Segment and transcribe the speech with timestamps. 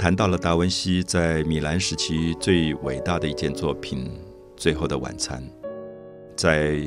[0.00, 4.06] 谈到了达文西在米兰时期最伟大的一件作品
[4.56, 5.42] 《最后的晚餐》，
[6.34, 6.82] 在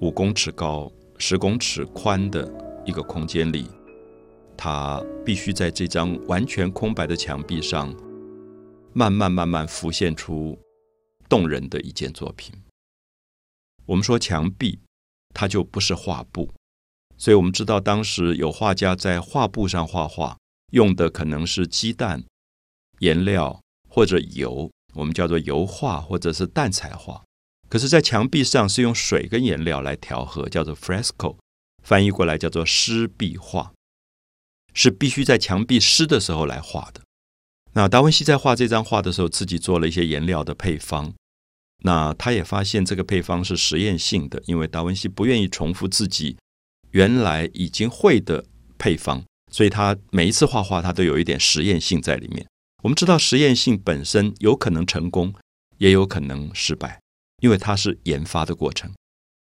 [0.00, 2.48] 五公尺高、十公尺宽的
[2.86, 3.66] 一个空间里，
[4.56, 7.92] 他必须在这张完全空白的墙壁上，
[8.92, 10.56] 慢慢慢慢浮现出
[11.28, 12.54] 动人的一件作品。
[13.86, 14.78] 我们说墙壁，
[15.34, 16.48] 它就不是画布，
[17.18, 20.36] 所以我们知道当时有画家在画布上画画。
[20.70, 22.24] 用的可能是鸡蛋、
[23.00, 27.22] 颜料或者油，我们叫做油画或者是淡彩画。
[27.68, 31.36] 可是，在墙壁上是用水跟颜料来调和，叫做 fresco，
[31.84, 33.72] 翻译过来叫做湿壁画，
[34.74, 37.00] 是必须在墙壁湿的时候来画的。
[37.72, 41.12] 那达文西在画这张画的时候，自己做了一些颜料的配方。
[41.82, 46.36] 那他也发现这个配方是实验性的，因为达文西不愿意重复自己
[46.90, 48.44] 原来已经会的
[48.76, 49.24] 配方。
[49.50, 52.46] 所以他每一次画画，他都有一点实验性在里面。
[52.84, 55.34] 我们知道实验性本身有可能成功，
[55.78, 57.00] 也有可能失败，
[57.42, 58.90] 因为它是研发的过程。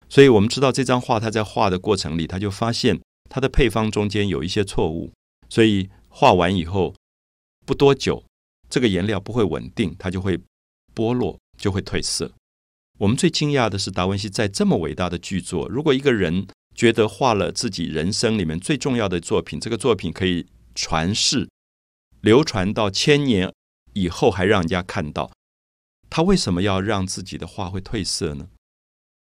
[0.10, 3.00] 所以我们知道这张画，他在画的过程里，他就发现
[3.30, 5.12] 它的配方中间有一些错误。
[5.48, 6.96] 所以画完以后
[7.66, 8.24] 不多久，
[8.68, 10.40] 这个颜料不会稳定，它就会
[10.96, 12.32] 剥落，就会褪色。
[12.98, 16.48] 我们最惊讶的是达文西在这么伟大的巨作，如果一个人。
[16.80, 21.50] 觉得画了自己人生里面最重要的作品，这个作品可以传世、
[22.22, 23.54] 流传到千年
[23.92, 25.30] 以后，还让人家看到。
[26.10, 28.48] 他为什么要让自己的画会褪色呢？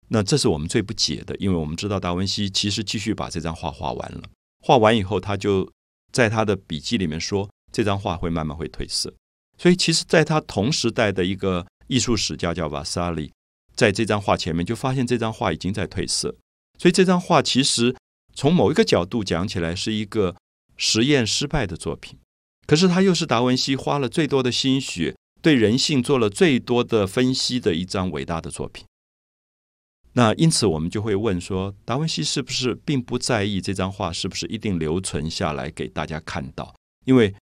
[0.09, 4.21] 那这是我们最不解的，因为我们知道达文西其实继续把这张画画完了。
[4.63, 5.67] 画完以后，他就
[6.11, 9.11] 在他的笔记里面说，这张画会慢慢会褪色。
[9.57, 13.31] 所以，其实在他同时代的一个艺术史家叫瓦萨里，
[13.75, 16.35] 在这张画前面就发现这张画已经在褪色。
[16.77, 17.95] 所以这张画其实
[18.33, 20.35] 从某一个角度讲起来是一个
[20.75, 22.19] 实验失败的作品，
[22.67, 28.85] 可是它又是达文西花了最多的心血，对人性做了最多的分析的一张伟大的作品。
[30.13, 36.75] 那因此我们就会问说，达文西是不是并不在意这张画是不是一定留存下来给大家看到？
[37.05, 37.33] 因为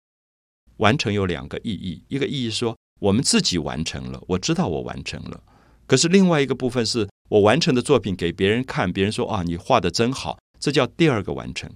[0.77, 5.43] 完成有两个意义，一个意义说我们自己完成了，我知道我完成了。
[5.85, 7.09] 可是另外一个部分是。
[7.29, 11.71] 我完成的作品给别人看，别人说啊，你画的真好，这叫第二个完成。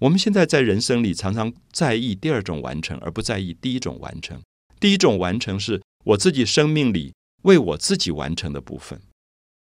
[0.00, 4.40] 我们现在在人生里常常在意第二种完成，而不在意第一种完成。
[4.80, 9.00] 第一种完成是我自己生命里为我自己完成的部分。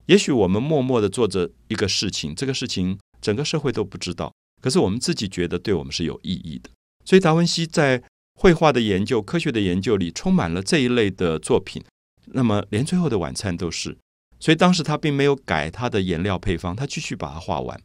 [0.08, 6.69] 也许我们默默的做着一个事情，这个事情整个社会都不知道，可是我们自己觉得对我们是有意义的。
[7.06, 8.03] 所以达文西在
[8.40, 11.84] 绘画的研究、科学的研究里充满了这一类的作品。
[12.25, 13.97] 那么连最后的晚餐都是。
[14.39, 17.81] 所以当时他并没有改他的颜料配方，他继续把它画完。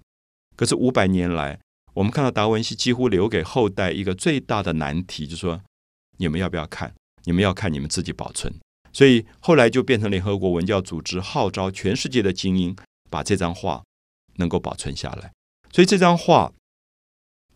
[0.56, 1.58] 可是五百年来，
[1.94, 5.60] 我们看到达文西几乎留给后代一个最大的难题，就是说
[6.18, 6.94] 你们要不要看？
[7.24, 8.54] 你们要看，你们自己保存。
[8.92, 12.76] 所以后来就变成联合国文教组织号召全世界的精英
[13.10, 13.82] 把这张画
[14.36, 15.32] 能够保存下来。
[15.72, 16.52] 所以这张画，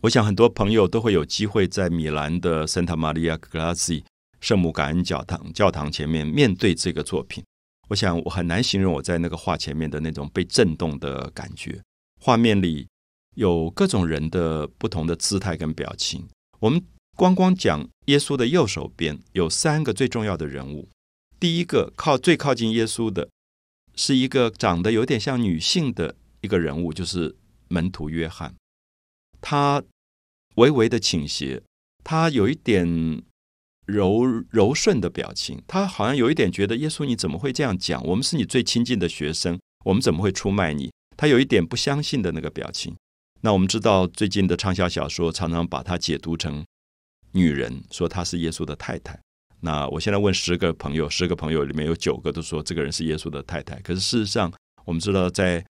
[0.01, 4.03] 我想很多朋友都会有机会在米兰的圣塔玛利亚格拉西
[4.41, 7.41] 圣母感恩教堂教堂前面面对这个作品。
[7.89, 11.81] 我想，我很难形容我在那个画前面的那种被震动的感觉。
[12.21, 12.87] 画面里
[13.35, 16.27] 有各种人的不同的姿态跟表情。
[16.59, 16.83] 我们
[17.15, 20.87] 光光讲耶稣的右手边有三个最重要的人物。
[21.39, 23.27] 第一个靠最靠近耶稣的，
[23.95, 27.35] 是一个长得有点像女性的一个人物，就是
[27.69, 28.53] 门徒约翰。
[29.41, 29.81] 他
[30.55, 31.63] 微微的倾斜，
[32.03, 33.23] 他有一点。
[33.89, 38.03] 柔柔顺的表情，他好像有一点觉得耶稣你怎么会这样讲？
[38.05, 40.91] 我们是你最亲近的学生，我们怎么会出卖你？
[41.17, 42.95] 他有一点不相信的那个表情。
[43.41, 46.65] 那我们知道最近的畅销小说常常把它解读成
[47.31, 49.19] 女人，说她是耶稣的太太。
[49.61, 53.79] 那我现在问十个朋友，十个朋友里面有九个都说这个人是耶稣的太太。
[53.81, 54.51] 可是事实上，
[54.85, 55.65] 我们知道在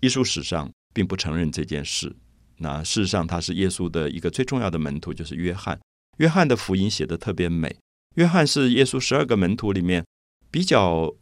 [0.00, 2.14] 艺术史上并不承认这件事。
[2.58, 5.80] 那事实上，他是耶稣的一个最重要的门徒，就是约翰。
[6.18, 7.76] 约翰的福音写的特别美。
[8.16, 10.04] 约翰是耶稣十二个门徒里面
[10.50, 11.14] 比较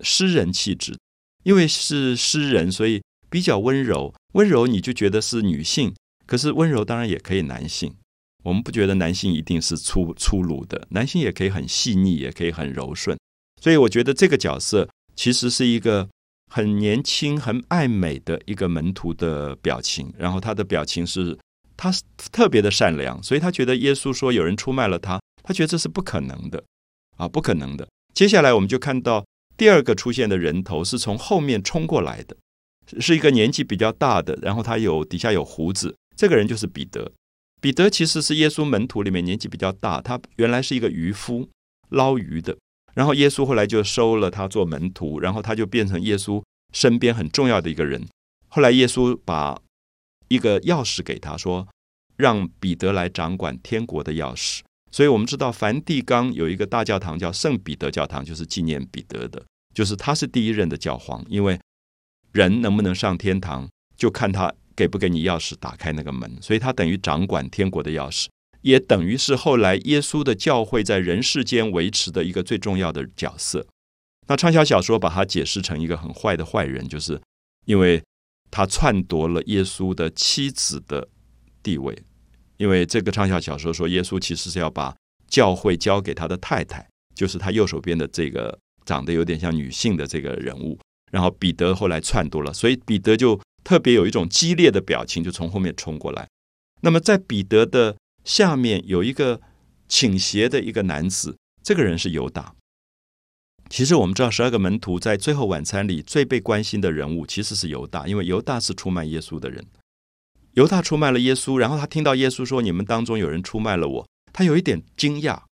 [0.00, 0.94] 诗人气质，
[1.44, 4.14] 因为是诗人，所以比较温柔。
[4.34, 5.94] 温柔你就觉得是女性，
[6.26, 7.94] 可是温柔当然也可以男性。
[8.44, 13.18] 我们不觉得男性一定是粗粗鲁的，男性也可以很细腻，也可以很柔顺。
[13.62, 16.06] 所以我觉得这个角色其实是一个
[16.52, 21.38] 很年轻、很爱美的一个门徒的表情，然后他的表情是。
[21.76, 22.02] 他是
[22.32, 26.64] 特别的善良，所以他觉得耶稣说有人出卖了他，他觉得这是不可能的，
[27.16, 27.86] 啊，不可能的。
[28.14, 29.24] 接下来我们就看到
[29.56, 32.36] 第二个出现的人头是从后面冲过来的，
[33.00, 37.12] 是一个年纪比较大的，然后他有底下有胡子，这个人就是彼得。
[37.60, 41.48] 彼得其实是耶稣门徒里面年纪比较大，他原来是一个渔夫，
[41.88, 42.56] 捞鱼的。
[42.94, 48.06] 然后耶稣后来就收了他做门徒，然后他就变成耶稣身边很重要的一个人。
[48.48, 49.58] 后来耶稣把
[50.28, 51.66] 一个钥匙给他说，
[52.16, 54.60] 让彼得来掌管天国的钥匙。
[54.90, 59.44] 所以我们知道梵蒂冈有一个大教堂叫圣彼得教堂，就是纪念彼得的，
[59.74, 61.24] 就是他是第一任的教皇。
[61.28, 61.60] 因为
[62.32, 66.38] 人能不能上天堂，就看他给不给你钥匙打开那个门。
[66.40, 68.26] 所以他等于掌管天国的钥匙。
[68.62, 73.64] 也等于是后来耶稣的教会在人世间维持的一个最重要的角色。
[74.26, 77.20] 那畅销小说把它解释成一个很坏的坏人，就是
[77.66, 78.02] 因为
[78.50, 81.08] 他篡夺了耶稣的妻子的
[81.62, 81.96] 地位。
[82.56, 84.96] 因为这个畅销小说说，耶稣其实是要把
[85.28, 90.78] 教会交给他的太太，就是他右手边的这个长得有点像女性的这个人物。
[91.12, 96.26] 然后彼得后来篡夺了，所以彼得就特别有一种激烈的表情，就从后面冲过来。
[96.80, 99.40] 那么在彼得的下面有一个
[99.86, 102.54] 倾斜的一个男子，这个人是犹大。
[103.68, 109.64] 其实我们知道，十二个门徒在最后晚餐里最被关心的人物其实是犹大，因为犹大是出卖耶稣的人。
[110.54, 115.42] 犹大出卖了耶稣，然后他听到耶稣说：“你们当中有人出卖了我。”他有一点惊讶，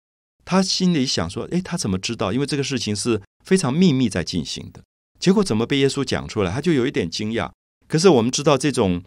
[0.44, 2.32] 他心里想说：“诶，他怎么知道？
[2.32, 4.82] 因为这个事情是非常秘密在进行的。
[5.18, 6.50] 结果怎么被耶稣讲出来？
[6.50, 7.50] 他就有一点惊讶。
[7.86, 9.02] 可是我们知道，这种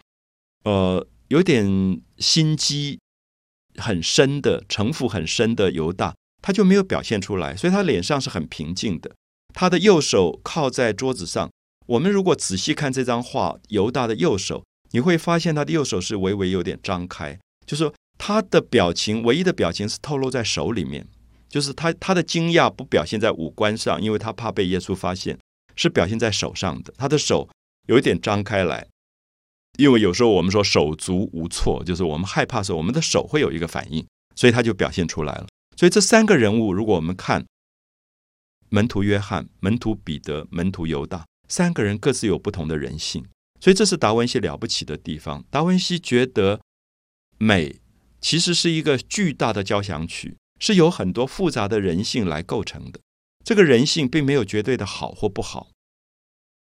[0.64, 2.98] 呃，有点心机。
[3.80, 6.12] 很深的城府很深的犹大，
[6.48, 9.14] 他就没有表现出来，所以他脸上是很平静的。
[9.52, 11.50] 他的右手靠在桌子上。
[11.88, 21.06] 我们如果仔细看这张画，犹大的右手，你会发现他的右手是微微有点张开，就是说他的表情，唯一的表情是透露在手里面，
[21.50, 25.38] 就是他他的惊讶不表现在五官上，因为他怕被耶稣发现，
[25.76, 26.94] 是表现在手上的。
[26.96, 27.50] 他的手
[27.88, 28.86] 有一点张开来。
[29.76, 35.46] 因为有时候我们说手足无措，就是我们害怕时候，我们的手会有一个反应，所以他就表现出来了。
[35.78, 37.46] 所以这三个人物，如果我们看
[38.68, 43.24] 门徒约翰、门徒彼得、门徒犹大，三个人各自有不同的人性，
[43.60, 45.44] 所以这是达文西了不起的地方。
[45.52, 46.60] 达文西觉得
[47.38, 47.76] 美
[48.20, 52.98] 其实是一个巨大的交响曲，是由很多复杂的人性来构成的。
[53.44, 55.68] 这个人性并没有绝对的好或不好。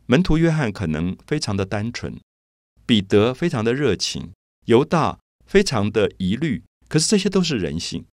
[0.05, 2.17] 门徒约翰可能非常的单纯。
[2.85, 4.31] 彼得非常的热情，
[4.67, 8.05] 犹大非常的疑虑，可是这些都是人性。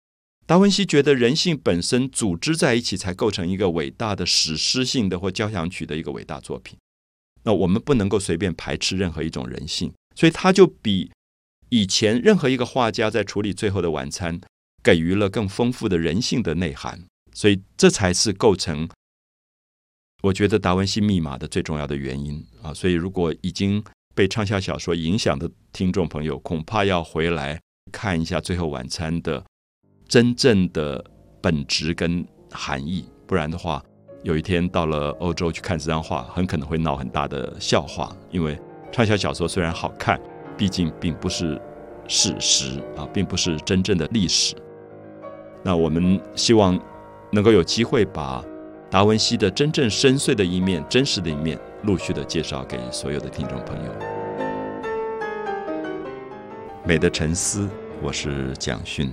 [0.48, 6.78] 达文西觉得人性本身组织在一起，才构成一个伟大的史诗性的或交响曲的一个伟大作品。
[7.42, 11.12] 那我们不能够随便排斥任何一种人性，所以他就比
[11.68, 14.40] 以前任何一个画家在处理《最后的晚餐》
[14.82, 17.04] 给予了更丰富的人性的内涵。
[17.34, 18.88] 所以这才是构成
[20.22, 22.72] 我觉得达文西密码的最重要的原因啊！
[22.72, 23.84] 所以如果已经
[24.14, 27.60] 被畅销小说影响的听众朋友，恐怕要回来
[27.92, 29.44] 看一下《最后晚餐》的
[30.08, 31.04] 真正的
[31.38, 33.82] 本质跟含义，不然的话，
[34.22, 38.10] 有一天到了欧洲去看这张画，很可能会闹很大的笑话。
[38.30, 38.58] 因为
[38.90, 40.18] 畅销小说虽然好看，
[40.56, 41.60] 毕竟并不是
[42.06, 44.54] 事实啊，并不是真正的历史。
[45.62, 46.80] 那我们希望
[47.30, 48.42] 能够有机会把
[48.90, 51.58] 达文西的真正深邃的一面、真实的一面。
[51.82, 53.92] 陆续的介绍给所有的听众朋友。
[56.84, 57.68] 美的沉思，
[58.02, 59.12] 我是蒋勋。